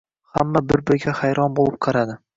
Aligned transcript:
Hamma 0.37 0.63
bir-biriga 0.71 1.15
hayron 1.21 1.57
boʻlib 1.61 1.81
qaradi 1.89 2.21